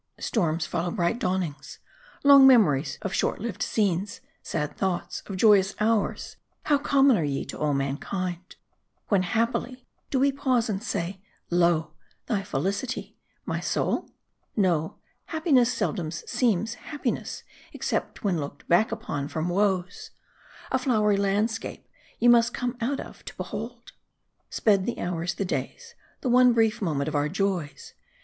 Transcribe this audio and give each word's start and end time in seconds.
Stprms 0.19 0.65
follow 0.65 0.89
bright 0.89 1.19
dawn 1.19 1.43
ings. 1.43 1.77
Long 2.23 2.47
memories 2.47 2.97
of 3.03 3.13
short 3.13 3.39
lived 3.39 3.61
scenes, 3.61 4.19
sad 4.41 4.75
thoughts 4.75 5.21
of 5.27 5.37
joyous 5.37 5.75
hours 5.79 6.37
how 6.63 6.79
common 6.79 7.17
are 7.17 7.23
ye 7.23 7.45
to 7.45 7.59
all 7.59 7.75
mankind. 7.75 8.55
When 9.09 9.21
happy, 9.21 9.85
do 10.09 10.17
we 10.19 10.31
pause 10.31 10.69
and 10.69 10.81
say 10.81 11.21
"Lo, 11.51 11.91
thy 12.25 12.41
felicity, 12.41 13.15
my 13.45 13.59
soul?" 13.59 14.09
No: 14.55 14.97
happiness 15.25 15.71
seldom 15.71 16.09
seems 16.09 16.73
happiness, 16.73 17.43
except 17.71 18.23
when 18.23 18.39
looked 18.39 18.67
back 18.67 18.91
upon 18.91 19.27
from 19.27 19.49
woes. 19.49 20.09
A 20.71 20.79
flowery 20.79 21.17
landscape, 21.17 21.87
you 22.17 22.27
must 22.31 22.55
come 22.55 22.75
out 22.81 22.99
of, 22.99 23.23
to 23.25 23.35
behold. 23.37 23.91
Sped 24.49 24.87
the 24.87 24.97
hours, 24.99 25.35
the 25.35 25.45
days, 25.45 25.93
the 26.21 26.29
one 26.29 26.53
brief 26.53 26.81
moment 26.81 27.07
of 27.07 27.13
our 27.13 27.29
joys. 27.29 27.93